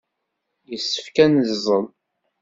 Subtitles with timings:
[0.71, 1.85] Yessefk ad neẓẓel.